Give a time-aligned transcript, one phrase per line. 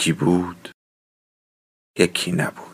[0.00, 0.70] یکی بود
[1.98, 2.69] یکی نبود.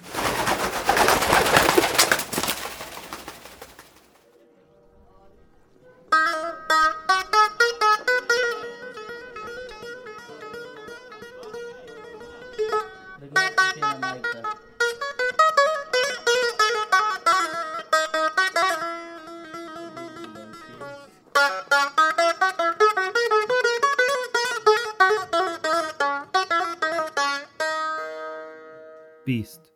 [29.27, 29.73] بیست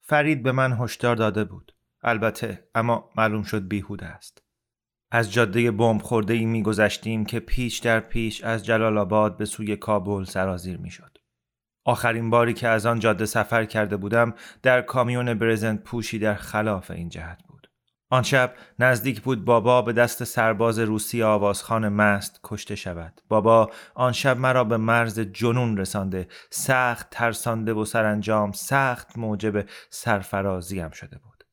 [0.00, 4.42] فرید به من هشدار داده بود البته اما معلوم شد بیهوده است
[5.10, 9.44] از جاده بمب خورده ای می گذشتیم که پیش در پیش از جلال آباد به
[9.44, 11.18] سوی کابل سرازیر می شد.
[11.84, 16.90] آخرین باری که از آن جاده سفر کرده بودم در کامیون برزنت پوشی در خلاف
[16.90, 17.51] این جهت بود.
[18.12, 23.20] آن شب نزدیک بود بابا به دست سرباز روسی آوازخان مست کشته شود.
[23.28, 26.28] بابا آن شب مرا به مرز جنون رسانده.
[26.50, 31.44] سخت ترسانده و سرانجام سخت موجب سرفرازیم شده بود.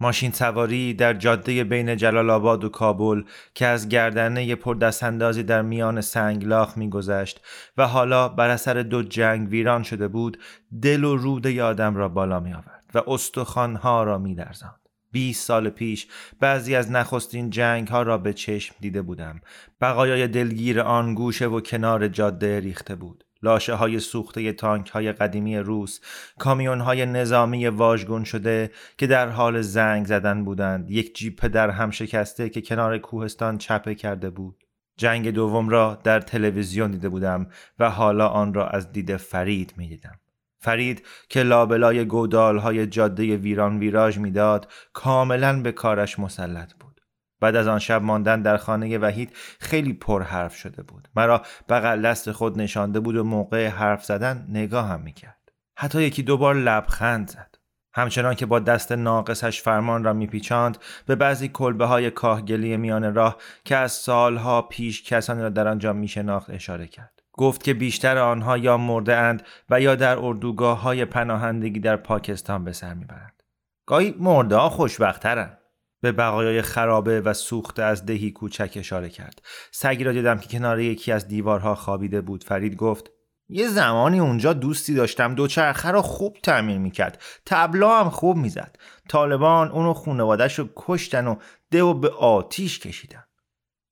[0.00, 3.22] ماشین سواری در جاده بین جلال آباد و کابل
[3.54, 7.40] که از گردنه پردستاندازی در میان سنگلاخ میگذشت
[7.76, 10.38] و حالا بر اثر دو جنگ ویران شده بود
[10.82, 14.85] دل و روده آدم را بالا می آورد و استخوانها را می درزاند.
[15.12, 16.08] 20 سال پیش
[16.40, 19.40] بعضی از نخستین جنگ ها را به چشم دیده بودم.
[19.80, 23.24] بقایای دلگیر آن گوشه و کنار جاده ریخته بود.
[23.42, 26.00] لاشه های سوخته تانک های قدیمی روس
[26.38, 30.90] کامیون های نظامی واژگون شده که در حال زنگ زدن بودند.
[30.90, 34.64] یک جیپ در هم شکسته که کنار کوهستان چپه کرده بود.
[34.96, 37.46] جنگ دوم را در تلویزیون دیده بودم
[37.78, 40.20] و حالا آن را از دید فرید می دیدم.
[40.58, 47.00] فرید که لابلای گودال های جاده ویران ویراژ می‌داد کاملا به کارش مسلط بود.
[47.40, 51.08] بعد از آن شب ماندن در خانه وحید خیلی پر حرف شده بود.
[51.16, 55.52] مرا بغل دست خود نشانده بود و موقع حرف زدن نگاه هم می‌کرد.
[55.78, 57.56] حتی یکی دوبار لبخند زد.
[57.94, 63.36] همچنان که با دست ناقصش فرمان را میپیچاند به بعضی کلبه های کاهگلی میان راه
[63.64, 67.15] که از سالها پیش کسانی را در آنجا میشناخت اشاره کرد.
[67.36, 72.64] گفت که بیشتر آنها یا مرده اند و یا در اردوگاه های پناهندگی در پاکستان
[72.64, 73.42] به سر می‌برند.
[73.86, 75.58] گاهی مرده ها خوشبخترند.
[76.00, 79.42] به بقایای خرابه و سوخته از دهی کوچک اشاره کرد.
[79.70, 82.44] سگی را دیدم که کنار یکی از دیوارها خوابیده بود.
[82.44, 83.10] فرید گفت
[83.48, 88.76] یه زمانی اونجا دوستی داشتم دوچرخه را خوب تعمیر می‌کرد تبلا هم خوب می‌زد
[89.08, 91.36] طالبان اونو خونوادش رو کشتن و
[91.70, 93.24] ده و به آتیش کشیدن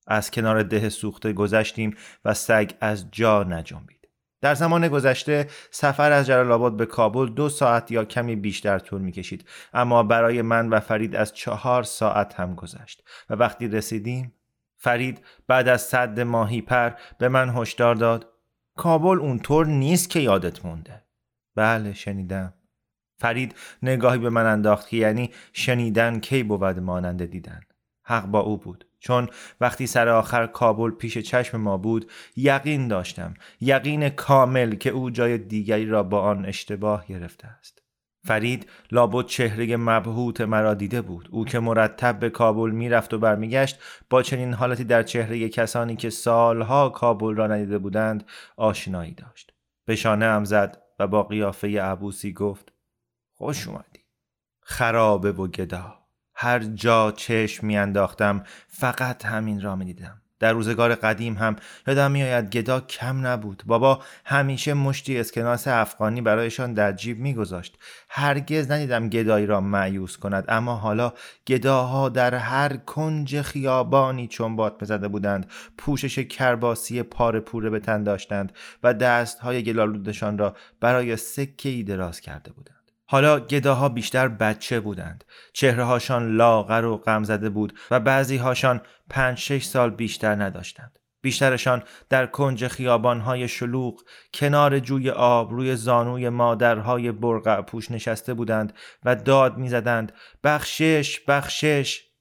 [0.07, 4.09] از کنار ده سوخته گذشتیم و سگ از جا نجنبید.
[4.41, 9.01] در زمان گذشته سفر از جلال آباد به کابل دو ساعت یا کمی بیشتر طول
[9.01, 14.35] می کشید اما برای من و فرید از چهار ساعت هم گذشت و وقتی رسیدیم
[14.77, 18.31] فرید بعد از صد ماهی پر به من هشدار داد
[18.77, 21.05] کابل اونطور نیست که یادت مونده.
[21.55, 22.55] بله شنیدم.
[23.19, 27.61] فرید نگاهی به من انداخت که یعنی شنیدن کی بود ماننده دیدن.
[28.03, 28.87] حق با او بود.
[29.05, 29.29] چون
[29.61, 35.39] وقتی سر آخر کابل پیش چشم ما بود یقین داشتم یقین کامل که او جای
[35.39, 37.83] دیگری را با آن اشتباه گرفته است.
[38.27, 41.29] فرید لابد چهره مبهوت مرا دیده بود.
[41.31, 43.79] او که مرتب به کابل می‌رفت و برمیگشت
[44.11, 48.25] با چنین حالتی در چهره کسانی که سالها کابل را ندیده بودند
[48.57, 49.53] آشنایی داشت.
[49.85, 52.73] به شانه هم زد و با قیافه عبوسی گفت
[53.33, 54.01] خوش اومدی.
[54.61, 56.04] خرابه و گدا.
[56.35, 60.21] هر جا چشم میانداختم فقط همین را می‌دیدم.
[60.45, 63.63] در روزگار قدیم هم یادم میآید گدا کم نبود.
[63.67, 67.79] بابا همیشه مشتی اسکناس افغانی برایشان در جیب میگذاشت.
[68.09, 71.13] هرگز ندیدم گدایی را معیوس کند اما حالا
[71.47, 78.53] گداها در هر کنج خیابانی چنبات بزده بودند پوشش کرباسی پاره پوره به تن داشتند
[78.83, 82.74] و دستهای گلالودشان را برای سکه ای دراز کرده بودند.
[83.07, 85.25] حالا گداها بیشتر بچه بودند.
[85.53, 88.81] چهرههاشان لاغر و غم زده بود و بعضی هاشان
[89.11, 90.99] پنج شش سال بیشتر نداشتند.
[91.23, 94.01] بیشترشان در کنج خیابانهای شلوغ
[94.35, 98.73] کنار جوی آب روی زانوی مادرهای برقع پوش نشسته بودند
[99.05, 100.13] و داد می‌زدند
[100.45, 102.14] بخشش بخشش!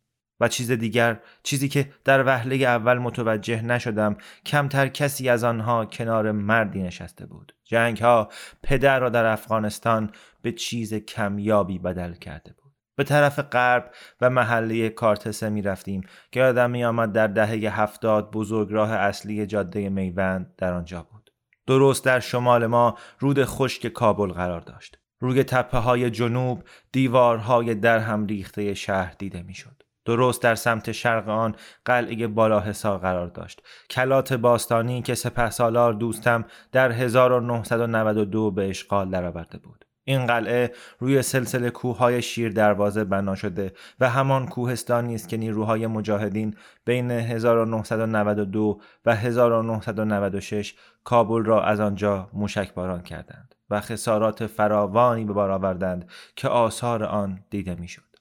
[0.44, 6.32] و چیز دیگر چیزی که در وهله اول متوجه نشدم کمتر کسی از آنها کنار
[6.32, 7.56] مردی نشسته بود.
[7.64, 8.30] جنگ ها
[8.64, 10.12] پدر را در افغانستان
[10.42, 12.74] به چیز کمیابی بدل کرده بود.
[12.96, 13.92] به طرف غرب
[14.22, 16.02] و محله کارتسه می رفتیم
[16.32, 21.30] که آدم می آمد در دهه هفتاد بزرگراه اصلی جاده میوند در آنجا بود.
[21.68, 24.98] درست در شمال ما رود خشک کابل قرار داشت.
[25.20, 29.83] روی تپه های جنوب دیوارهای در هم ریخته شهر دیده می‌شد.
[30.06, 31.56] درست در سمت شرق آن
[31.86, 39.10] قلعه بالا حسار قرار داشت کلات باستانی که سپه سالار دوستم در 1992 به اشغال
[39.10, 45.30] درآورده بود این قلعه روی سلسله کوههای شیر دروازه بنا شده و همان کوهستانی است
[45.30, 53.82] که نیروهای مجاهدین بین 1992 و 1996 کابل را از آنجا موشک باران کردند و
[53.82, 58.13] خسارات فراوانی به بار آوردند که آثار آن دیده می‌شد.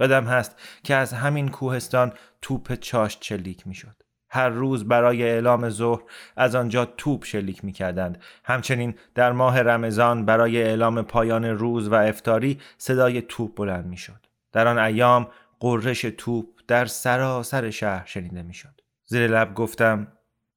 [0.00, 2.12] بدم هست که از همین کوهستان
[2.42, 4.02] توپ چاشت شلیک می‌شد.
[4.30, 6.02] هر روز برای اعلام ظهر
[6.36, 8.22] از آنجا توپ شلیک می کردند.
[8.44, 14.26] همچنین در ماه رمضان برای اعلام پایان روز و افتاری صدای توپ بلند می شد.
[14.52, 15.28] در آن ایام
[15.60, 18.80] قررش توپ در سراسر شهر شنیده می شد.
[19.06, 20.12] زیر لب گفتم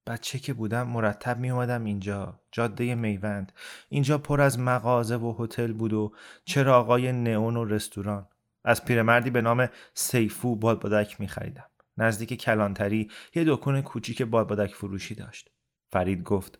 [0.07, 3.51] بچه که بودم مرتب می اومدم اینجا جاده میوند
[3.89, 6.13] اینجا پر از مغازه و هتل بود و
[6.45, 8.27] چراغای نئون و رستوران
[8.63, 11.65] از پیرمردی به نام سیفو بادبادک می خریدم
[11.97, 15.49] نزدیک کلانتری یه دکون کوچیک بادبادک فروشی داشت.
[15.91, 16.59] فرید گفت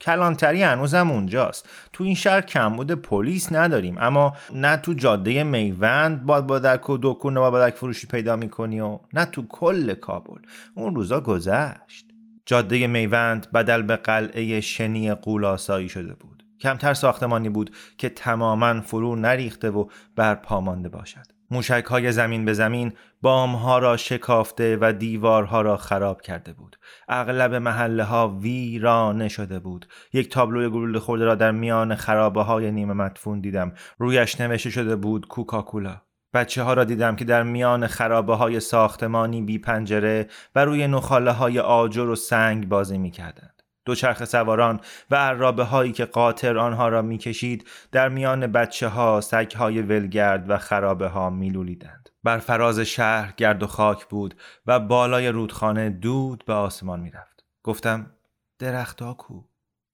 [0.00, 1.68] کلانتری هنوزم اونجاست.
[1.92, 7.74] تو این شهر کمبود پلیس نداریم اما نه تو جاده میوند بادبادک و دکون بادبادک
[7.74, 10.40] فروشی پیدا می‌کنی و نه تو کل کابل.
[10.74, 12.06] اون روزا گذشت.
[12.46, 16.37] جاده میوند بدل به قلعه شنی قولاسایی شده بود.
[16.60, 21.38] کمتر ساختمانی بود که تماما فرو نریخته و برپا مانده باشد.
[21.50, 26.76] موشک های زمین به زمین بام ها را شکافته و دیوارها را خراب کرده بود.
[27.08, 29.86] اغلب محله ها ویرانه شده بود.
[30.12, 33.72] یک تابلوی گلوله خورده را در میان خرابه های نیمه مدفون دیدم.
[33.98, 36.00] رویش نوشته شده بود کوکاکولا.
[36.34, 41.30] بچه ها را دیدم که در میان خرابه های ساختمانی بی پنجره و روی نخاله
[41.30, 43.57] های آجر و سنگ بازی می کردند.
[43.88, 44.80] دوچرخ سواران
[45.10, 50.50] و عرابه هایی که قاطر آنها را می‌کشید در میان بچه ها سگ های ولگرد
[50.50, 52.08] و خرابه ها میلولیدند.
[52.24, 54.34] بر فراز شهر گرد و خاک بود
[54.66, 57.44] و بالای رودخانه دود به آسمان می‌رفت.
[57.62, 58.10] گفتم
[58.58, 59.42] درختها کو؟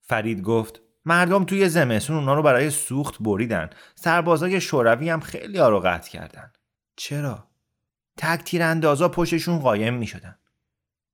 [0.01, 5.69] فرید گفت مردم توی زمستون اونا رو برای سوخت بریدن سربازای شوروی هم خیلی ها
[5.69, 6.51] رو قطع کردن
[6.95, 7.47] چرا
[8.17, 10.35] تک تیراندازا پشتشون قایم می شدن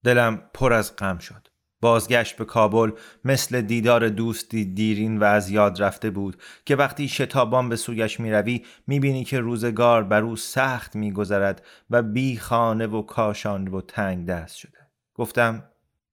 [0.03, 1.47] دلم پر از غم شد
[1.81, 2.91] بازگشت به کابل
[3.25, 8.61] مثل دیدار دوستی دیرین و از یاد رفته بود که وقتی شتابان به سویش می
[8.87, 14.55] می‌بینی که روزگار بر او سخت میگذرد و بی خانه و کاشان و تنگ دست
[14.55, 14.77] شده.
[15.13, 15.63] گفتم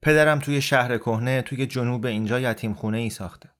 [0.02, 3.50] پدرم توی شهر کهنه توی جنوب اینجا یتیم خونه ای ساخته.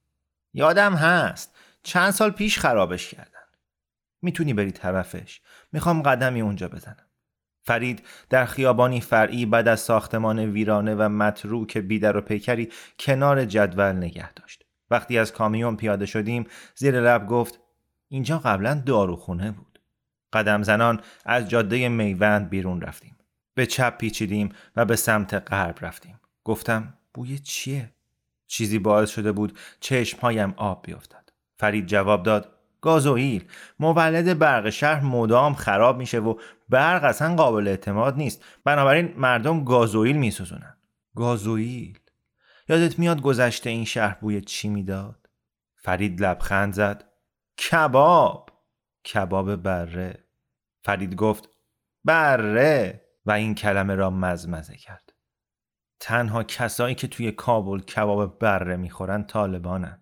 [0.53, 3.39] یادم هست چند سال پیش خرابش کردن.
[4.21, 5.41] می‌تونی بری طرفش.
[5.71, 7.08] می‌خوام قدمی اونجا بزنم.
[7.63, 12.69] فرید در خیابانی فرعی بعد از ساختمان ویرانه و متروک بیدر و پیکری
[12.99, 14.65] کنار جدول نگه داشت.
[14.91, 17.59] وقتی از کامیون پیاده شدیم زیر لب گفت
[18.07, 19.79] اینجا قبلا داروخونه بود.
[20.33, 23.17] قدم زنان از جاده میوند بیرون رفتیم.
[23.53, 26.19] به چپ پیچیدیم و به سمت غرب رفتیم.
[26.43, 27.93] گفتم بوی چیه؟
[28.47, 31.29] چیزی باعث شده بود چشمهایم آب بیفتد.
[31.57, 32.51] فرید جواب داد
[32.81, 33.43] گازوئیل.
[33.79, 36.35] مولد برق شهر مدام خراب میشه و
[36.69, 38.45] برق اصلا قابل اعتماد نیست.
[38.63, 40.77] بنابراین مردم گازوئیل میسوزونن.
[41.15, 41.99] گازوئیل.
[42.69, 45.29] یادت میاد گذشته این شهر بوی چی می‌داد؟
[45.75, 47.03] فرید لبخند زد.
[47.57, 48.49] کباب.
[49.13, 50.23] کباب بره.
[50.81, 51.49] فرید گفت
[52.05, 53.05] بره.
[53.25, 55.13] و این کلمه را مزمزه کرد.
[55.99, 60.01] تنها کسایی که توی کابل کباب بره می‌خورن طالبانن.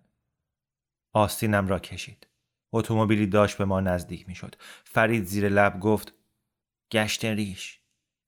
[1.12, 2.26] آستینم را کشید.
[2.72, 4.54] اتومبیلی داشت به ما نزدیک می‌شد.
[4.84, 6.12] فرید زیر لب گفت
[6.92, 7.80] گشت ریش.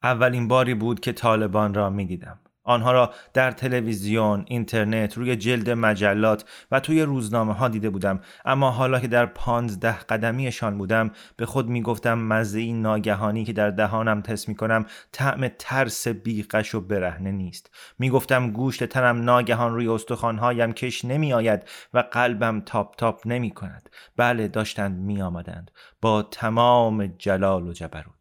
[0.03, 2.41] اولین باری بود که طالبان را می‌دیدم.
[2.63, 8.21] آنها را در تلویزیون، اینترنت، روی جلد مجلات و توی روزنامه ها دیده بودم.
[8.45, 13.53] اما حالا که در پانزده قدمیشان بودم به خود می گفتم مزه این ناگهانی که
[13.53, 17.71] در دهانم تست می کنم طعم ترس بی‌غش و برهنه نیست.
[17.99, 21.63] می گفتم گوشت تنم ناگهان روی استخوانهایم کش نمی آید
[21.95, 28.20] و قلبم تاپ تاپ نمی کند بله داشتند می آمدند با تمام جلال و جبروت.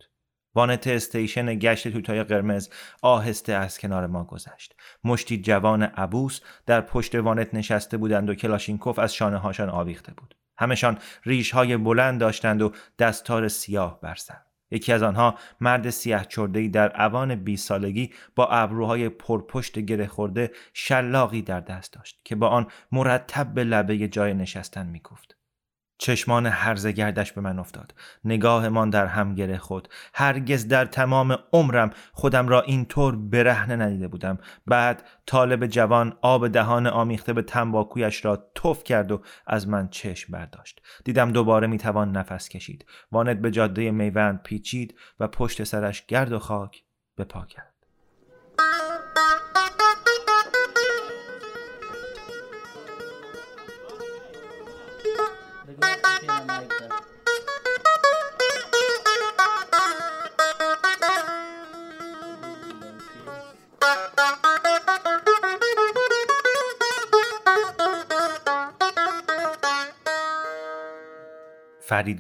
[0.60, 2.70] وانت استیشن گشت تویوتای قرمز
[3.02, 4.76] آهسته از کنار ما گذشت.
[5.04, 10.36] مشتی جوان عبوس در پشت وانت نشسته بودند و کلاشینکوف از شانه هاشان آویخته بود.
[10.58, 14.38] همشان ریش های بلند داشتند و دستار سیاه بر سر.
[14.72, 20.52] یکی از آنها مرد سیاه چردهی در اوان بی سالگی با ابروهای پرپشت گره خورده
[20.74, 25.39] شلاقی در دست داشت که با آن مرتب به لبه جای نشستن میکوفت.
[26.00, 27.94] چشمان هرزه گردش به من افتاد.
[28.26, 29.88] نگاهمان در هم گره خود.
[30.14, 34.38] هرگز در تمام عمرم خودم را اینطور برهنه ندیده بودم.
[34.68, 40.34] بعد طالب جوان آب دهان آمیخته به تنباکویش را تف کرد و از من چشم
[40.34, 40.82] برداشت.
[41.06, 42.86] دیدم دوباره می‌توان نفس کشید.
[43.12, 46.84] واند به جاده میوند پیچید و پشت سرش گرد و خاک
[47.16, 47.69] به پا کرد.
[55.70, 55.84] فرید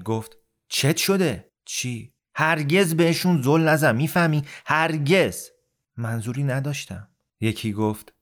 [0.03, 0.38] گفت
[0.68, 5.50] چت شده؟ چی؟ هرگز بهشون زل نزن می‌فهمی؟ هرگز
[5.98, 7.10] منظوری نداشتم
[7.41, 8.13] یکی گفت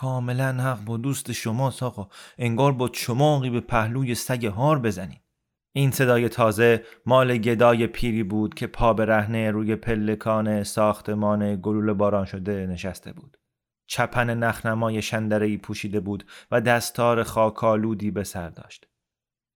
[0.00, 2.08] کاملا حق با دوست شما آقا.
[2.38, 5.20] انگار با چماقی به پهلوی سگ هار بزنید
[5.72, 11.92] این صدای تازه مال گدای پیری بود که پا به رهنه روی پلکان ساختمان گلول
[11.92, 13.36] باران شده نشسته بود.
[13.86, 18.88] چپن نخنمای شندرهی پوشیده بود و دستار خاکالودی به سر داشت.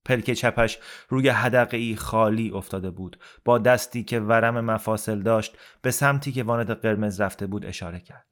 [0.04, 3.18] پلک چپش روی حدقه خالی افتاده بود.
[3.44, 8.31] با دستی که ورم مفاصل داشت به سمتی که واند قرمز رفته بود اشاره کرد.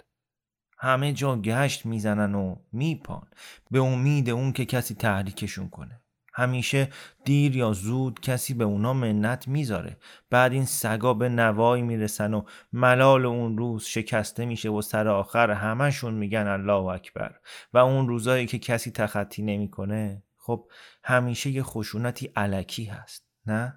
[0.80, 3.26] همه جا گشت می‌زنن و میپان
[3.70, 6.00] به امید اون که کسی تحریکشون کنه.
[6.34, 6.88] همیشه
[7.24, 9.96] دیر یا زود کسی به اونا منت می‌ذاره.
[10.30, 15.50] بعد این سگا به نوایی می‌رسن و ملال اون روز شکسته میشه و سر آخر
[15.50, 17.34] همشون میگن الله اکبر.
[17.72, 20.68] و اون روزایی که کسی تخطی نمی‌کنه خب
[21.04, 23.74] همیشه یه خشونتی علکی هست نه؟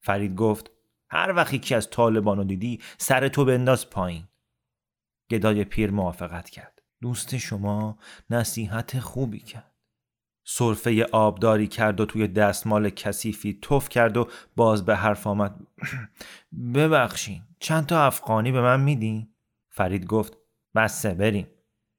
[0.00, 0.70] فرید گفت
[1.10, 4.24] هر وقت یکی از طالبانو دیدی سر تو بنداز پایین.
[5.30, 6.82] گدای پیر موافقت کرد.
[7.02, 7.98] دوست شما
[8.30, 9.74] نصیحت خوبی کرد.
[10.44, 15.60] صرفه آبداری کرد و توی دستمال کثیفی تف کرد و باز به حرف آمد.
[16.74, 19.34] ببخشین چند تا افغانی به من میدین؟
[19.70, 20.36] فرید گفت
[20.74, 21.46] بسه بریم.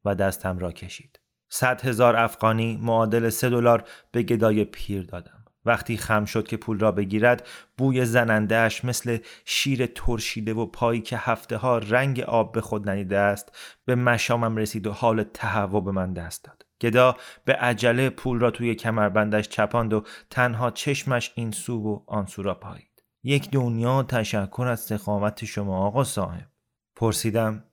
[0.06, 1.20] و دستم را کشید.
[1.50, 5.37] صد هزار افغانی معادل سه دلار به گدای پیر دادم
[5.68, 7.48] وقتی خم شد که پول را بگیرد
[7.78, 13.18] بوی زنندهش مثل شیر ترشیده و پایی که هفته ها رنگ آب به خود ندیده
[13.18, 16.66] است به مشامم رسید و حال تهوع به من دست داد.
[16.82, 22.26] گدا به عجله پول را توی کمربندش چپاند و تنها چشمش این سو و آن
[22.26, 26.48] سو را پایید یک دنیا تشکر از سخاوت شما آقا صاحب.
[26.96, 27.64] پرسیدم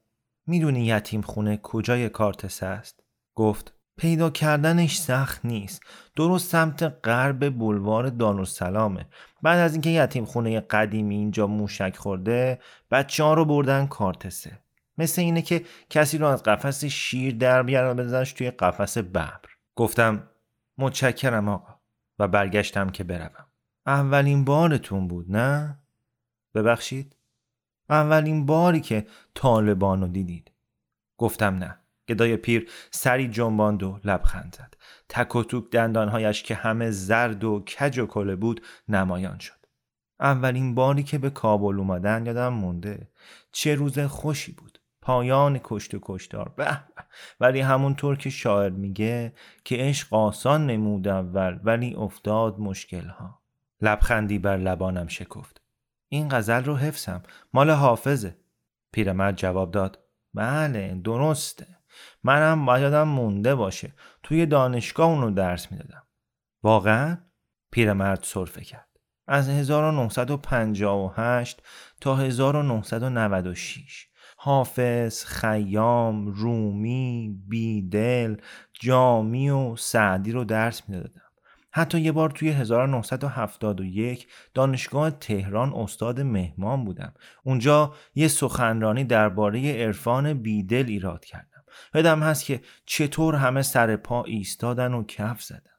[0.46, 5.82] می‌دونی یتیم خونه کجای کارتس است؟ گفت پیدا کردنش سخت نیست.
[6.16, 9.06] درست سمت غرب بلوار دارالسلامه.
[9.42, 12.58] بعد از اینکه یتیم خونه قدیمی اینجا موشک خورده
[12.90, 14.58] بچه ها رو بردن کارتسه.
[14.98, 19.40] مثل اینه که کسی رو از قفس شیر در بیارن بزنش توی قفس ببر.
[19.76, 20.28] گفتم
[20.78, 21.74] متشکرم آقا.
[22.18, 23.46] و برگشتم که بروم.
[23.86, 25.78] اولین بارتون بود نه؟
[26.54, 27.16] ببخشید؟
[27.90, 30.50] اولین باری که طالبان رو دیدید.
[31.18, 31.78] گفتم نه.
[32.08, 34.74] گدای پیر سری جنباند و لبخند زد.
[35.08, 39.66] تک و توک دندانهایش که همه زرد و کج و کله بود نمایان شد.
[40.20, 43.08] اولین باری که به کابل اومدن یادم مونده.
[43.52, 44.78] چه روز خوشی بود.
[45.02, 46.48] پایان کشت و کشتار.
[46.56, 46.80] به
[47.40, 49.32] ولی همونطور که شاعر میگه
[49.64, 53.42] که عشق آسان نمود اول ولی افتاد مشکل ها
[53.80, 55.60] لبخندی بر لبانم شکفت.
[56.08, 57.22] این غزل رو حفظم.
[57.54, 58.36] مال حافظه.
[58.92, 59.98] پیرمرد جواب داد.
[60.34, 61.73] بله درسته.
[62.24, 66.02] منم باید مونده باشه توی دانشگاه اونو درس می‌دادم
[66.62, 67.18] واقعا
[67.70, 68.88] پیرمرد سرفه کرد
[69.28, 71.62] از 1958
[72.00, 78.36] تا 1996 حافظ، خیام، رومی، بیدل،
[78.72, 81.20] جامی و سعدی رو درس می‌دادم.
[81.72, 87.14] حتی یه بار توی 1971 دانشگاه تهران استاد مهمان بودم.
[87.44, 91.53] اونجا یه سخنرانی درباره عرفان بیدل ایراد کردم.
[91.94, 95.70] یادم هست که چطور همه سر پا ایستادن و کف زدن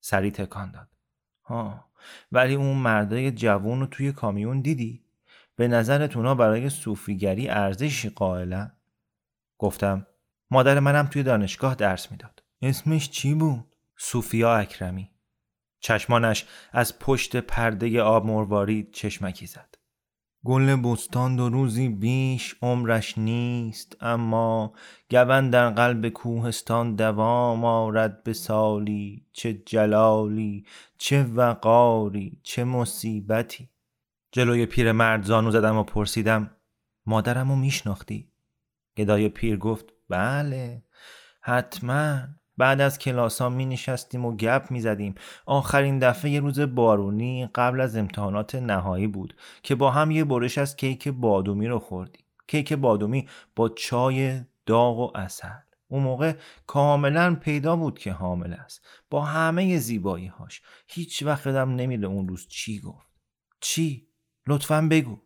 [0.00, 0.88] سری تکان داد
[1.44, 1.84] ها
[2.32, 5.04] ولی اون مردای جوون رو توی کامیون دیدی؟
[5.56, 8.72] به نظرت اونا برای صوفیگری ارزشی قائلن؟
[9.58, 10.06] گفتم
[10.50, 15.10] مادر منم توی دانشگاه درس می‌داد اسمش چی بود؟ صوفیا اکرمی
[15.80, 19.67] چشمانش از پشت پرده آب مروارید چشمکی زد
[20.44, 24.72] گل بستان دو روزی بیش عمرش نیست اما
[25.10, 30.66] گون در قلب کوهستان دوام آرد به سالی چه جلالی
[30.98, 33.68] چه وقاری چه مصیبتی.
[34.32, 36.50] جلوی پیرمرد زانو زدم و پرسیدم
[37.06, 38.32] مادرمو میشناختی؟
[38.96, 40.82] گدای پیر گفت بله
[41.40, 42.20] حتما.
[42.58, 45.14] بعد از کلاس ها می نشستیم و گپ می زدیم.
[45.46, 50.58] آخرین دفعه یه روز بارونی قبل از امتحانات نهایی بود که با هم یه برش
[50.58, 52.24] از کیک بادومی رو خوردیم.
[52.46, 55.48] کیک بادومی با چای داغ و اصل.
[55.88, 56.32] اون موقع
[56.66, 62.28] کاملا پیدا بود که حامل است با همه زیبایی هاش هیچ وقت دم نمیره اون
[62.28, 63.06] روز چی گفت
[63.60, 64.08] چی؟
[64.46, 65.18] لطفا بگو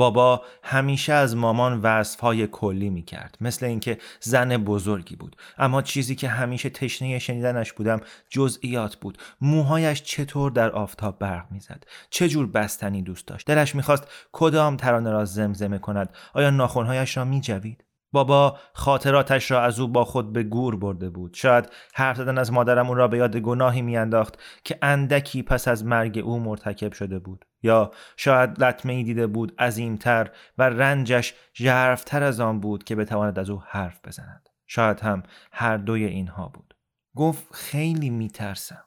[0.00, 1.84] بابا همیشه از مامان
[2.20, 5.36] های کلی می کرد مثل اینکه زن بزرگی بود.
[5.58, 9.18] اما چیزی که همیشه تشنه شنیدنش بودم جزئیات بود.
[9.40, 15.10] موهایش چطور در آفتاب برق می‌زد؟ چه جور بستنی دوست داشت؟ دلش می‌خواست کدام ترانه
[15.10, 20.42] را زمزمه کند؟ آیا ناخونهایش را میجوید؟ بابا خاطراتش را از او با خود به
[20.42, 21.34] گور برده بود.
[21.34, 25.84] شاید حرف زدن از مادرم او را به یاد گناهی میانداخت که اندکی پس از
[25.84, 27.44] مرگ او مرتکب شده بود.
[27.62, 33.38] یا شاید لطمه ای دیده بود عظیمتر و رنجش ژرفتر از آن بود که بتواند
[33.38, 34.48] از او حرف بزند.
[34.66, 36.74] شاید هم هر دوی اینها بود.
[37.16, 38.84] گفت خیلی میترسم.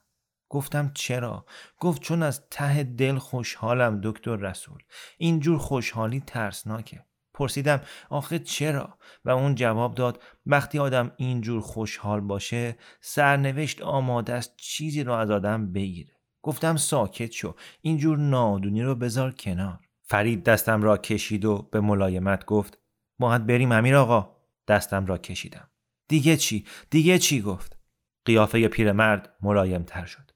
[0.50, 1.46] گفتم چرا؟
[1.80, 4.84] گفت چون از ته دل خوشحالم دکتر رسول.
[5.18, 7.06] اینجور خوشحالی ترسناکه.
[7.34, 14.54] پرسیدم آخه چرا؟ و اون جواب داد وقتی آدم اینجور خوشحال باشه سرنوشت آماده است
[14.58, 16.14] چیزی رو از آدم بگیره.
[16.42, 19.80] گفتم ساکت شو اینجور نادونی رو بذار کنار.
[20.02, 22.78] فرید دستم را کشید و به ملایمت گفت
[23.20, 24.36] باید بریم امیر آقا.
[24.68, 25.70] دستم را کشیدم.
[26.08, 27.78] دیگه چی؟ دیگه چی گفت؟
[28.26, 30.32] قیافه پیرمرد ملایم تر شد.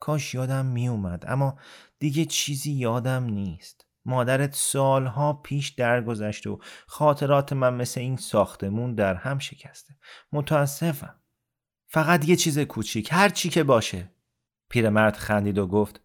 [0.00, 1.58] کاش یادم می اومد اما
[1.98, 3.86] دیگه چیزی یادم نیست.
[4.04, 9.96] مادرت سالها پیش درگذشته و خاطرات من مثل این ساختمون در هم شکسته.
[10.32, 11.20] متاسفم.
[11.86, 14.10] فقط یه چیز کوچیک هر چی که باشه.
[14.68, 16.00] پیرمرد خندید و گفت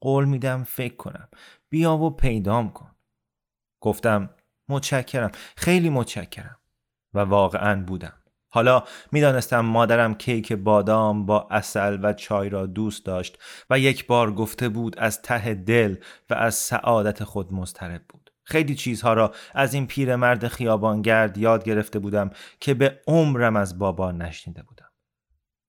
[0.00, 1.28] قول میدم فکر کنم.
[1.68, 2.96] بیا و پیدام کن.
[3.80, 4.30] گفتم
[4.68, 5.30] متشکرم.
[5.56, 6.58] خیلی متشکرم.
[7.14, 8.21] و واقعا بودم.
[8.54, 13.38] حالا می‌دانستم مادرم کیک بادام با اصل و چای را دوست داشت
[13.70, 15.96] و یک بار گفته بود از ته دل
[16.30, 18.30] و از سعادت خود مضطرب بود.
[18.44, 24.12] خیلی چیزها را از این پیرمرد خیابانگرد یاد گرفته بودم که به عمرم از بابا
[24.12, 24.88] نشنیده بودم.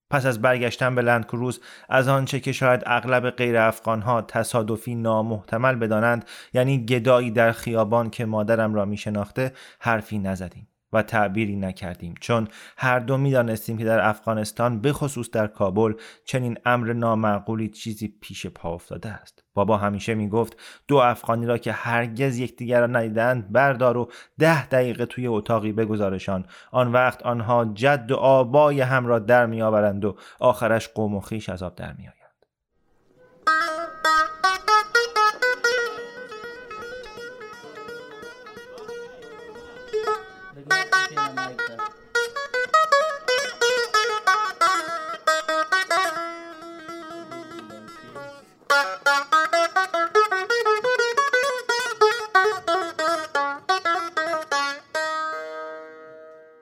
[0.10, 6.26] پس از برگشتن به لندکروز از آنچه که شاید اغلب غیر افغانها تصادفی نامحتمل بدانند
[6.54, 10.67] یعنی گدایی در خیابان که مادرم را می شناخته حرفی نزدیم.
[10.93, 12.15] و تعبیری نکردیم.
[12.19, 15.93] چون هر دو می‌دانستیم که در افغانستان بخصوص در کابل
[16.25, 19.43] چنین امر نامعقولی چیزی پیش پا افتاده است.
[19.53, 25.06] بابا همیشه می‌گفت دو افغانی را که هرگز یکدیگر را ندیدند بردار و ده دقیقه
[25.06, 26.45] توی اتاقی بگذارشان.
[26.71, 31.49] آن وقت آنها جد و آبای هم را در میآورند و آخرش قوم و خیش
[31.49, 31.93] از آب در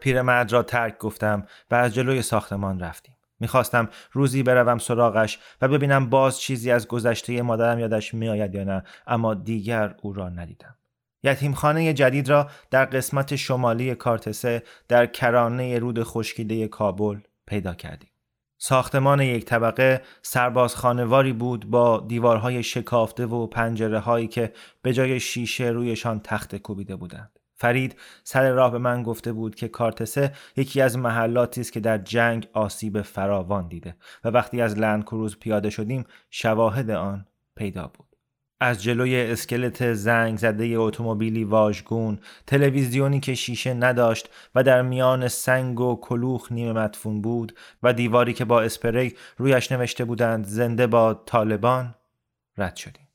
[0.02, 3.18] پیرمرد را ترک گفتم و از جلوی ساختمان رفتیم.
[3.40, 8.84] می‌خواستم روزی بروم سراغش و ببینم باز چیزی از گذشته مادرم یادش میآید یا نه
[9.08, 10.76] اما دیگر او را ندیدم.
[11.24, 18.12] یتیمخانه جدید را در قسمت شمالی کارتسه در کرانه رود خشکیده کابل پیدا کردیم
[18.64, 25.64] ساختمان یک طبقه سربازخانواری بود با دیوارهای شکافته و پنجره هایی که به جای شیشه
[25.64, 27.40] رویشان تخت کوبیده بودند.
[27.56, 31.98] فرید سر راه به من گفته بود که کارتسه یکی از محلاتی است که در
[31.98, 38.11] جنگ آسیب فراوان دیده و وقتی از لندکروز پیاده شدیم شواهد آن پیدا بود.
[38.64, 45.80] از جلوی اسکلت زنگ زده اتومبیلی واژگون تلویزیونی که شیشه نداشت و در میان سنگ
[45.80, 51.14] و کلوخ نیمه مدفون بود و دیواری که با اسپری رویش نوشته بودند زنده با
[51.14, 51.96] طالبان
[52.58, 53.08] رد شدیم.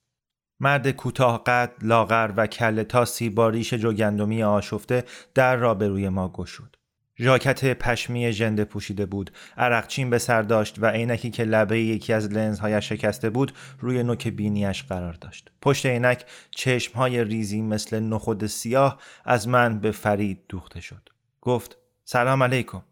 [0.61, 5.05] مرد کوتاه قد لاغر و کله تاسی با ریش جوگندمی آشفته
[5.35, 6.77] در را به روی ما گشود.
[7.19, 9.31] ژاکت پشمی ژنده پوشیده بود.
[9.57, 14.29] عرقچین به سر داشت و عینکی که لبه یکی از لنزهایش شکسته بود روی نوک
[14.29, 15.51] بینیش قرار داشت.
[15.63, 21.09] پشت عینک چشمهای ریزی مثل نخود سیاه از من به فرید دوخته شد.
[21.41, 22.83] گفت سلام علیکم.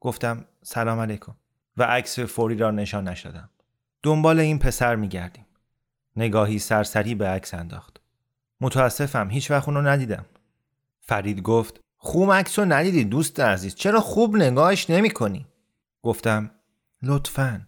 [0.00, 1.34] گفتم سلام علیکم.
[1.76, 3.50] و عکس فوری را نشان نشدم.
[4.02, 5.46] دنبال این پسر میگردیم.
[6.16, 8.00] نگاهی سرسری به عکس انداخت.
[8.60, 10.24] متاسفم هیچ وقت اونو ندیدم.
[11.00, 13.74] فرید گفت خوب عکس رو ندیدی دوست عزیز.
[13.74, 15.46] چرا خوب نگاهش نمی کنی؟
[16.02, 16.50] گفتم
[17.02, 17.66] لطفا.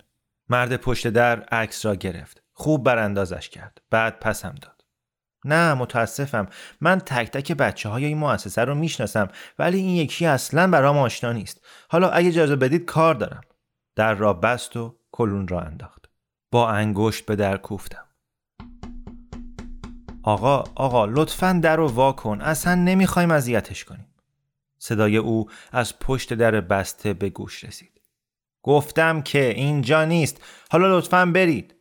[0.49, 2.43] مرد پشت در عکس را گرفت.
[2.53, 3.81] خوب براندازش کرد.
[3.91, 4.85] بعد پسم داد.
[5.45, 6.47] نه متاسفم.
[6.81, 11.33] من تک تک بچه های این مؤسسه رو می‌شناسم ولی این یکی اصلا برام آشنا
[11.33, 11.67] نیست.
[11.89, 13.41] حالا اگه اجازه بدید کار دارم.
[13.97, 16.05] در را بست و کلون را انداخت.
[16.53, 18.05] با انگشت به در کوفتم.
[20.23, 22.41] آقا آقا لطفا در رو وا کن.
[22.41, 24.07] اصلا نمی‌خوایم اذیتش کنیم.
[24.79, 28.01] صدای او از پشت در بسته به گوش رسید.
[28.63, 30.41] گفتم که اینجا نیست.
[30.71, 31.75] حالا لطفا برید.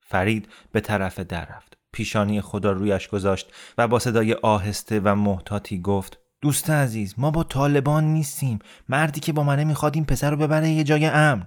[0.00, 1.76] فرید به طرف در رفت.
[1.92, 7.42] پیشانی خدا رویش گذاشت و با صدای آهسته و محتاطی گفت دوست عزیز ما با
[7.42, 8.58] طالبان نیستیم.
[8.88, 11.46] مردی که با منه می‌خواد این پسر رو ببره یه جای امن.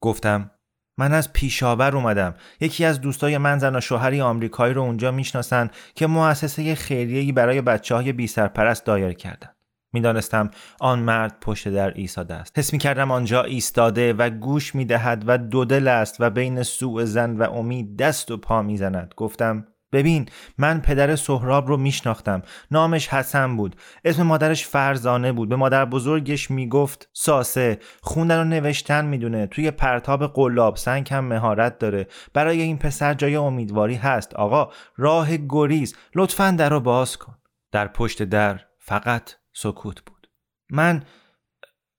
[0.00, 0.50] گفتم
[0.98, 2.34] من از پیشاور اومدم.
[2.60, 7.60] یکی از دوستای من زن و شوهری آمریکایی رو اونجا می‌شناسن که مؤسسه خیریه‌ای برای
[7.60, 9.55] بچه های بی سرپرست دایر کردن.
[9.96, 12.58] می‌دانستم آن مرد پشت در ایستاده است.
[12.58, 17.04] حس می کردم آنجا ایستاده و گوش می دهد و دودل است و بین سوء
[17.04, 19.14] زن و امید دست و پا می‌زند.
[19.16, 20.28] گفتم ببین
[20.58, 22.42] من پدر سهراب رو میشناختم.
[22.70, 23.76] نامش حسن بود.
[24.04, 25.48] اسم مادرش فرزانه بود.
[25.48, 29.46] به مادر بزرگش می‌گفت ساسه خوندن و نوشتن می‌دونه.
[29.46, 32.06] توی پرتاب قلاب سنگ هم مهارت داره.
[32.34, 34.34] برای این پسر جای امیدواری هست.
[34.34, 35.96] آقا راه گریز.
[36.14, 37.34] لطفا در رو باز کن.
[37.72, 40.28] در پشت در فقط سکوت بود.
[40.70, 41.02] من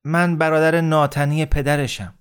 [0.04, 2.14] من برادر ناتنی پدرشم.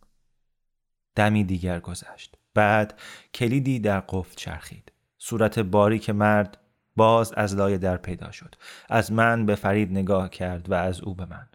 [1.14, 2.36] دمی دیگر گذشت.
[2.54, 3.00] بعد
[3.34, 4.92] کلیدی در قفل چرخید.
[5.18, 6.58] صورت باریک مرد
[6.96, 8.54] باز از لای در پیدا شد.
[8.88, 11.48] از من به فرید نگاه کرد و از او به من.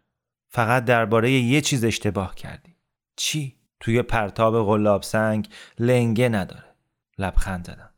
[0.50, 2.76] فقط درباره یه چیز اشتباه کردی.
[3.16, 6.76] چی؟ توی پرتاب غلاب سنگ لنگه نداره.
[7.18, 7.91] لبخند زدم.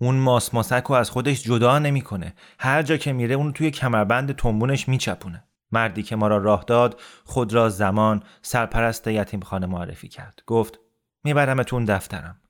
[0.00, 2.34] اون ماس ماسک از خودش جدا نمی‌کنه.
[2.58, 5.44] هر جا که میره اون توی کمربند تنبونش میچپونه.
[5.72, 10.42] مردی که ما را راه داد خود را زمان سرپرست یتیم خانه معرفی کرد.
[10.46, 10.78] گفت
[11.24, 12.40] میبرمتون دفترم.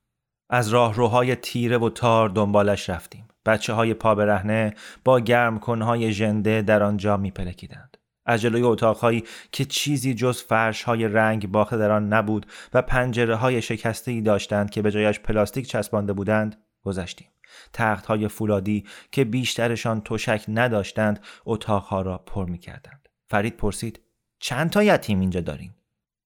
[0.51, 3.29] از راهروهای تیره و تار دنبالش رفتیم.
[3.47, 9.65] بچه های پا برهنه با گرم کنهای ژنده در آنجا میپلکیدند از جلوی اتاقهایی که
[9.65, 14.71] چیزی جز فرش های رنگ باخته در آن نبود و پنجره های شکسته ای داشتند
[14.71, 17.29] که به جایش پلاستیک چسبانده بودند گذشتیم.
[17.73, 23.09] تخت های فولادی که بیشترشان تشک نداشتند اتاقها را پر می کردند.
[23.31, 24.01] فرید پرسید
[24.41, 25.75] چند تا یتیم اینجا داریم؟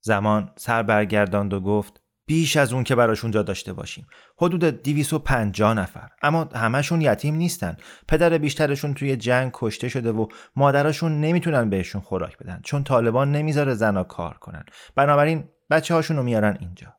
[0.00, 4.06] زمان سر برگرداند و گفت بیش از اون که براشون جا داشته باشیم.
[4.38, 6.08] حدود 250 نفر.
[6.22, 7.76] اما همشون یتیم نیستن.
[8.08, 13.74] پدر بیشترشون توی جنگ کشته شده و مادرشون نمی‌تونن بهشون خوراک بدن چون طالبان نمی‌ذاره
[13.74, 14.64] زنا کار کنن.
[14.94, 16.94] بنابراین بچه هاشون رو میارن اینجا.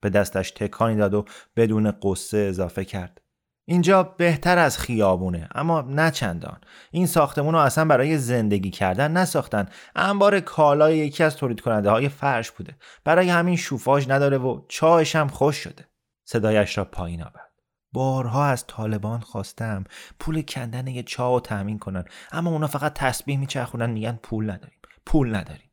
[0.00, 1.24] به دستش تکانی داد و
[1.56, 3.20] بدون قصه اضافه کرد.
[3.70, 6.60] اینجا بهتر از خیابونه اما نه چندان.
[6.90, 9.68] این ساختمون رو اصلا برای زندگی کردن نساختن.
[9.96, 12.76] انبار کالای یکی از تولید کننده های فرش بوده.
[13.04, 15.88] برای همین شوفاژ نداره و چایش هم خوش شده.
[16.24, 17.52] صدایش را پایین آورد.
[17.92, 19.84] بارها از طالبان خواستم
[20.20, 24.78] پول کندن یه چا و تأمین کنن اما اونا فقط تسبیح میچرخونن میگن پول نداریم.
[25.06, 25.70] پول نداریم.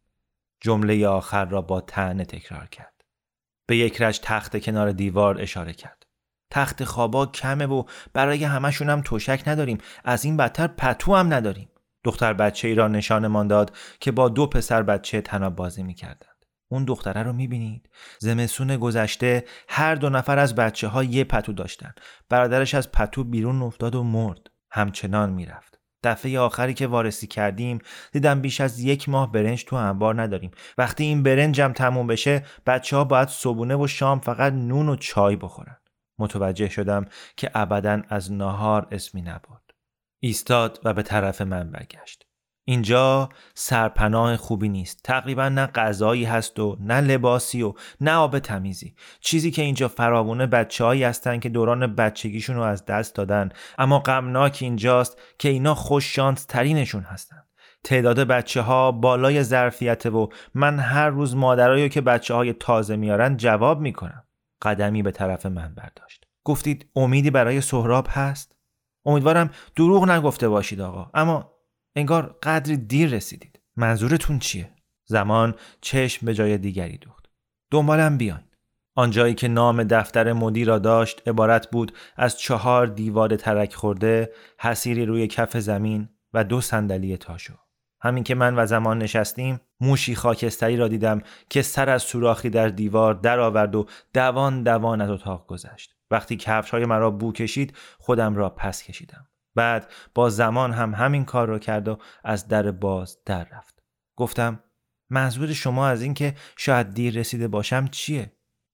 [0.61, 3.01] جمله آخر را با تنه تکرار کرد.
[3.67, 6.04] به یک رج تخت کنار دیوار اشاره کرد.
[6.55, 9.77] تخت خوابا کمه و برای همشون هم توشک نداریم.
[10.03, 11.69] از این بدتر پتو هم نداریم.
[12.03, 16.45] دختر بچه ای را نشانمان داد که با دو پسر بچه تناب بازی می‌کردند.
[16.71, 17.89] اون دختره رو می‌بینید.
[18.19, 21.93] زمسون گذشته هر دو نفر از بچه ها یه پتو داشتن.
[22.29, 24.39] برادرش از پتو بیرون افتاد و مرد.
[24.71, 25.79] همچنان می‌رفت.
[26.03, 27.79] دفعه آخری که وارسی کردیم
[28.11, 30.51] دیدم بیش از یک ماه برنج تو انبار نداریم.
[30.77, 35.35] وقتی این برنجم تموم بشه بچه ها باید صبونه و شام فقط نون و چای
[35.35, 35.77] بخورن.
[36.19, 37.05] متوجه شدم
[37.37, 39.73] که ابدا از ناهار اسمی نبود
[40.19, 42.25] ایستاد و به طرف من برگشت.
[42.67, 45.01] اینجا سرپناه خوبی نیست.
[45.03, 48.95] تقریبا نه غذایی هست و نه لباسی و نه آب تمیزی.
[49.19, 53.49] چیزی که اینجا فراوونه بچههایی هستن که دوران بچگیشون رو از دست دادن.
[53.77, 57.43] اما غمناک اینجاست که اینا خوش شانس ترینشون هستن.
[57.83, 63.37] تعداد بچه ها بالای ظرفیت و من هر روز مادرایی که بچه های تازه میارن
[63.37, 64.24] جواب می‌کنم.
[64.61, 66.25] قدمی به طرف من برداشت.
[66.43, 68.55] گفتید امیدی برای سهراب هست؟
[69.05, 71.11] امیدوارم دروغ نگفته باشید آقا.
[71.13, 71.51] اما
[71.95, 73.59] انگار قدری دیر رسیدید.
[73.75, 74.71] منظورتون چیه؟
[75.05, 77.25] زمان چشم به جای دیگری دوخت.
[77.71, 78.43] دنبالم بیاین.
[78.95, 85.05] آنجایی که نام دفتر مدیر را داشت عبارت بود از چهار دیوار ترک خورده حسیری
[85.05, 87.64] روی کف زمین و دو صندلی تاشو.
[88.05, 92.67] همین که من و زمان نشستیم موشی خاکستری را دیدم که سر از سوراخی در
[92.67, 95.95] دیوار درآورد و دوان دوان از اتاق گذشت.
[96.11, 99.27] وقتی کفش های مرا بو کشید خودم را پس کشیدم.
[99.55, 103.83] بعد با زمان هم همین کار را کرد و از در باز در رفت.
[104.15, 104.63] گفتم
[105.09, 108.31] منظور شما از اینکه شاید دیر رسیده باشم چیه؟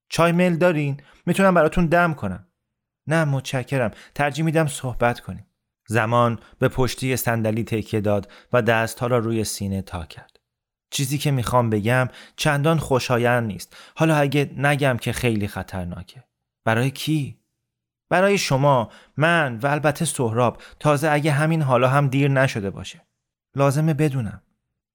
[0.10, 2.48] چای میل دارین؟ می‌تونم براتون دم کنم.
[3.08, 3.92] نه متشکرم.
[4.16, 5.51] ترجیح میدم صحبت کنیم.
[5.88, 10.40] زمان به پشتی صندلی تکیه داد و دستها را روی سینه تا کرد.
[10.90, 13.76] چیزی که می‌خوام بگم چندان خوشایند نیست.
[13.96, 16.24] حالا اگه نگم که خیلی خطرناکه.
[16.66, 17.38] برای کی؟
[18.10, 23.02] برای شما، من و البته سهراب تازه اگه همین حالا هم دیر نشده باشه.
[23.56, 24.42] لازمه بدونم.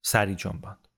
[0.03, 0.89] سری جنباند.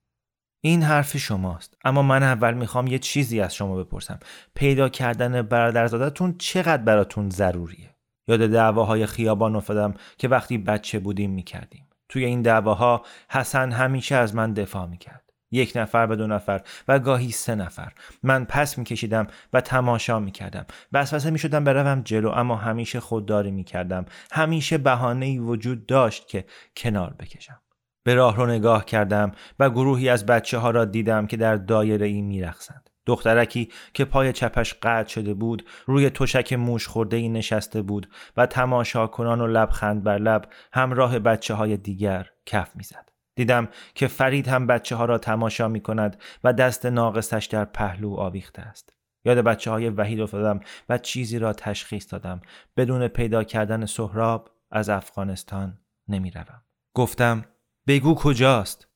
[0.61, 4.18] این حرف شماست اما من اول می‌خوام یه چیزی از شما بپرسم
[4.55, 7.94] پیدا کردن برادرزادتون چقدر براتون ضروریه
[8.29, 11.88] یاد دعواهای خیابان افتادم که وقتی بچه بودیم می‌کردیم.
[12.09, 15.25] توی این دعواها حسن همیشه از من دفاع می‌کرد.
[15.51, 17.93] یک نفر به دو نفر و گاهی سه نفر.
[18.23, 20.67] من پس میکشیدم و تماشا می‌کردم.
[20.93, 24.05] وسوسه می‌شدم بروم جلو اما همیشه خودداری می‌کردم.
[24.33, 26.45] همیشه بهانه وجود داشت که
[26.77, 27.61] کنار بکشم.
[28.05, 32.07] به راه رو نگاه کردم و گروهی از بچه ها را دیدم که در دایره
[32.07, 37.83] ای میرخسند دخترکی که پای چپش قطع شده بود روی تشک موش خورده ای نشسته
[37.83, 43.09] بود و تماشا کنان و لبخند بر لب همراه بچه های دیگر کف می‌زد.
[43.35, 48.14] دیدم که فرید هم بچه ها را تماشا می کند و دست ناقصش در پهلو
[48.14, 48.92] آویخته است.
[49.25, 52.40] یاد بچه های وحید افتادم و چیزی را تشخیص دادم
[52.77, 56.62] بدون پیدا کردن سهراب از افغانستان نمی روم.
[56.94, 57.44] گفتم
[57.87, 58.88] بگو کجاست؟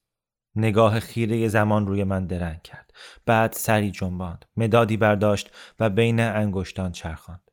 [0.56, 2.90] نگاه خیره زمان روی من درنگ کرد.
[3.26, 4.44] بعد سری جنباند.
[4.56, 7.50] مدادی برداشت و بین انگشتان چرخاند.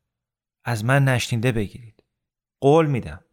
[0.64, 2.04] از من نشنیده بگیرید.
[2.60, 3.24] قول میدم.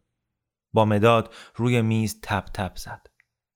[0.72, 3.06] با مداد روی میز تپ تپ زد.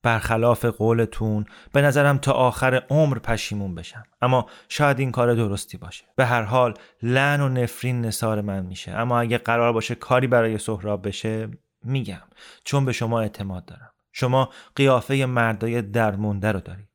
[0.03, 6.05] برخلاف قولتون به نظرم تا آخر عمر پشیمون بشم اما شاید این کار درستی باشه
[6.17, 10.59] به هر حال لعن و نفرین نصار من میشه اما اگه قرار باشه کاری برای
[10.59, 11.49] سهراب بشه
[11.85, 12.23] میگم
[12.65, 16.89] چون به شما اعتماد دارم شما قیافه مردای درمونده رو دارید.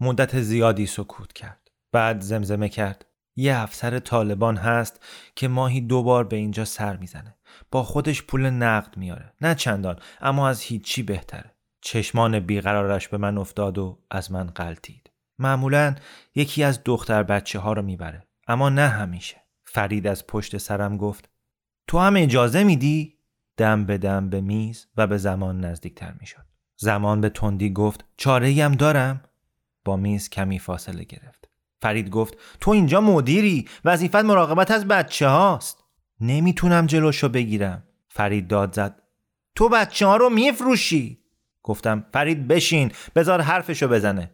[0.00, 1.70] مدت زیادی سکوت کرد.
[1.92, 3.06] بعد زمزمه کرد.
[3.36, 5.04] یه افسر طالبان هست
[5.36, 7.36] که ماهی دو بار به اینجا سر می‌زنه.
[7.70, 9.32] با خودش پول نقد میاره.
[9.40, 11.54] نه چندان اما از هیچی بهتره.
[11.82, 15.94] چشمان بیقرارش به من افتاد و از من قلتید معمولا
[16.34, 19.36] یکی از دختر بچه ها رو می‌بره اما نه همیشه.
[19.64, 21.30] فرید از پشت سرم گفت
[21.86, 23.19] تو هم اجازه میدی؟
[23.60, 26.44] دم به دم به میز و به زمان نزدیکتر می‌شد.
[26.76, 29.20] زمان به تندی گفت چاره هم دارم؟
[29.84, 31.48] با میز کمی فاصله گرفت.
[31.82, 35.84] فرید گفت تو اینجا مدیری وظیفت مراقبت از بچه هاست.
[36.20, 37.82] نمی‌تونم جلوشو بگیرم.
[38.08, 39.02] فرید داد زد
[39.54, 41.18] تو بچه ها رو میفروشی.
[41.62, 44.30] گفتم فرید بشین بذار حرفشو بزنه.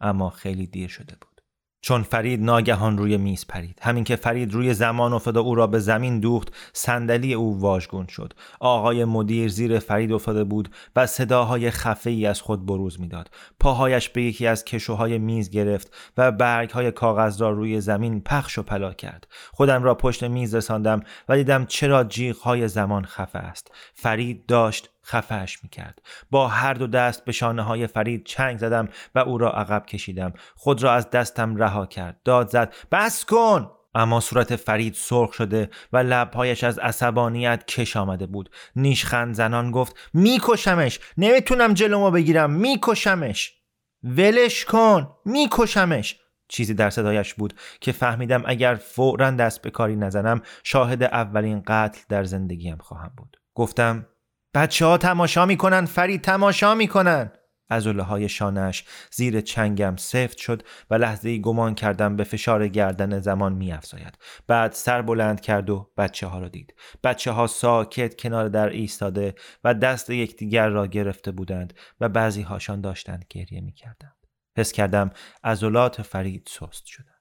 [0.00, 1.35] اما خیلی دیر شده بود.
[1.80, 3.78] چون فرید ناگهان روی میز پرید.
[3.82, 8.32] همین که فرید روی زمان افتاد او را به زمین دوخت صندلی او واژگون شد.
[8.60, 13.30] آقای مدیر زیر فرید افتاده بود و صداهای خفه ای از خود بروز می‌داد.
[13.60, 18.62] پاهایش به یکی از کشوهای میز گرفت و برگهای کاغذ را روی زمین پخش و
[18.62, 19.28] پلا کرد.
[19.52, 22.08] خودم را پشت میز رساندم و دیدم چرا
[22.42, 23.70] های زمان خفه است.
[23.94, 26.02] فرید داشت خفهش می‌کرد.
[26.30, 30.32] با هر دو دست به شانه های فرید چنگ زدم و او را عقب کشیدم.
[30.54, 32.20] خود را از دستم رها کرد.
[32.24, 33.70] داد زد بس کن!
[33.94, 38.50] اما صورت فرید سرخ شده و لبهایش از عصبانیت کش آمده بود.
[38.76, 41.00] نیشخند زنان گفت میکشمش!
[41.18, 42.50] نمی‌تونم جلومو بگیرم!
[42.50, 43.54] میکشمش!
[44.02, 45.08] ولش کن!
[45.24, 46.16] میکشمش!
[46.48, 52.00] چیزی در صدایش بود که فهمیدم اگر فورا دست به کاری نزنم شاهد اولین قتل
[52.08, 53.36] در زندگیم خواهم بود.
[53.54, 54.06] گفتم
[54.54, 57.32] بچه ها تماشا می‌کنن فرید تماشا می‌کنن.
[57.68, 63.18] از های شانش زیر چنگم سفت شد و لحظه ای گمان کردم به فشار گردن
[63.18, 64.18] زمان میافزاید.
[64.46, 66.74] بعد سر بلند کرد و بچه ها را دید.
[67.04, 72.80] بچه ها ساکت کنار در ایستاده و دست یکدیگر را گرفته بودند و بعضی هاشان
[72.80, 74.16] داشتند گریه می‌کردند.
[74.56, 75.10] حس کردم
[75.44, 77.15] عضلات فرید سست شدند.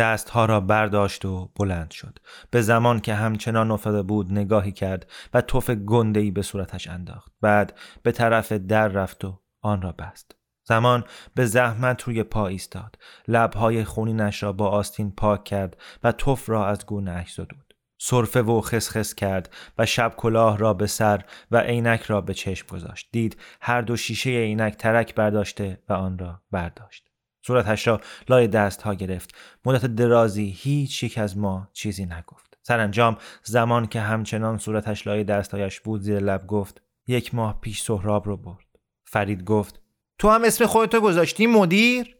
[0.00, 2.18] دستها را برداشت و بلند شد.
[2.50, 7.32] به زمان که همچنان افتاده بود نگاهی کرد و توف گندهی به صورتش انداخت.
[7.40, 10.34] بعد به طرف در رفت و آن را بست.
[10.64, 12.98] زمان به زحمت روی پا ایستاد.
[13.28, 18.42] لبهای خونینش را با آستین پاک کرد و توف را از گونه اش زدود صرفه
[18.42, 23.08] و خسخس کرد و شب کلاه را به سر و عینک را به چشم گذاشت.
[23.12, 27.09] دید هر دو شیشه عینک ترک برداشته و آن را برداشت.
[27.46, 29.34] صورتش را لای دست ها گرفت.
[29.64, 32.58] مدت درازی هیچ یک از ما چیزی نگفت.
[32.62, 38.26] سرانجام زمان که همچنان صورتش لای دستهایش بود زیر لب گفت یک ماه پیش سهراب
[38.26, 38.66] رو برد.
[39.04, 39.80] فرید گفت
[40.18, 42.16] تو هم اسم خودتو گذاشتی مدیر؟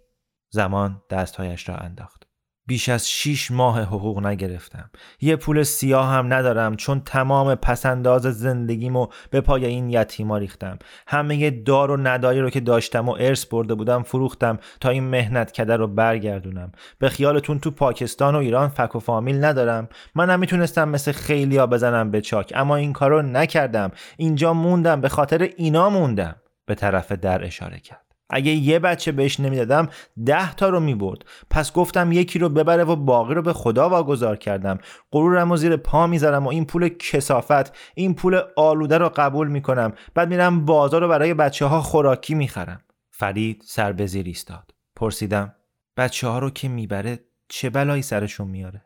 [0.51, 2.30] زمان دستهایش را انداخت.
[2.67, 4.91] بیش از شیش ماه حقوق نگرفتم.
[5.21, 10.79] یه پول سیاه هم ندارم چون تمام پسنداز زندگیمو به پای این یتیما ریختم.
[11.07, 15.53] همه دار و ندایی رو که داشتم و ارث برده بودم فروختم تا این مهنت
[15.53, 16.73] کده رو برگردونم.
[16.99, 19.89] به خیالتون تو پاکستان و ایران فک و فامیل ندارم.
[20.15, 23.91] من می‌تونستم مثل خیلیا بزنم به چاک اما این کارو نکردم.
[24.17, 26.37] اینجا موندم به خاطر اینا موندم.
[26.67, 28.10] به طرف در اشاره کرد.
[28.31, 29.89] اگه یه بچه بهش نمی‌دادم
[30.27, 31.25] ده تا رو می‌برد.
[31.51, 34.79] پس گفتم یکی رو ببره و باقی رو به خدا واگذار کردم.
[35.13, 39.93] غرورم و زیر پا می‌ذارم و این پول کسافت این پول آلوده رو قبول می‌کنم.
[40.15, 42.81] بعد میرم بازار رو برای بچه ها خوراکی می‌خرم.
[43.11, 44.75] فرید سر به زیر ایستاد.
[44.97, 45.55] پرسیدم
[45.97, 48.85] بچه ها رو که می‌بره چه بلایی سرشون میاره؟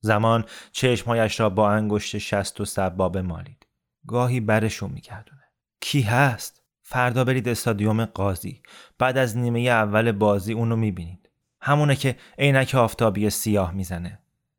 [0.00, 3.66] زمان چشمهایش را با انگشت شست و سبابه مالید.
[4.06, 5.42] گاهی برشون میگردونه.
[5.80, 6.59] کی هست؟
[6.92, 8.62] فردا برید استادیوم قاضی.
[8.98, 11.30] بعد از نیمه اول بازی اونو می‌بینید.
[11.60, 14.18] همونه که عینک آفتابی سیاه می‌زنه.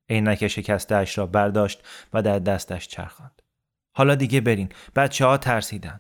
[0.10, 3.41] عینک شکستهاش را برداشت و در دستش چرخاند.
[3.94, 4.70] حالا دیگه برین.
[4.96, 6.00] بچه ها ترسیدن.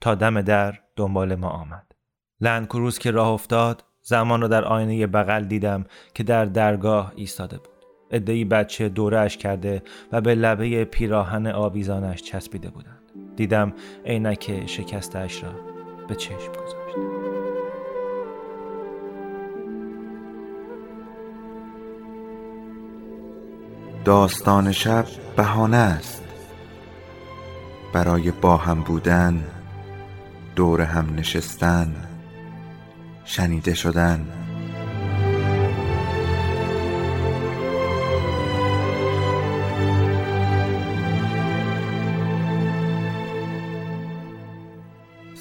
[0.00, 1.94] تا دم در دنبال ما آمد.
[2.40, 7.68] لندکروز که راه افتاد زمان رو در آینه بغل دیدم که در درگاه ایستاده بود.
[8.10, 12.95] ادهی بچه دورش کرده و به لبه پیراهن آویزانش چسبیده بودند.
[13.36, 13.72] دیدم
[14.06, 15.50] عینک شکستش را
[16.08, 16.96] به چشم گذاشت.
[24.04, 25.04] داستان شب
[25.36, 26.22] بهانه است.
[27.92, 29.44] برای با هم بودن
[30.56, 31.94] دور هم نشستن
[33.24, 34.45] شنیده شدن.